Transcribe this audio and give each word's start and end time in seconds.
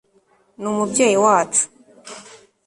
ni 0.59 0.67
umubyeyi 0.71 1.15
wacu 1.25 1.63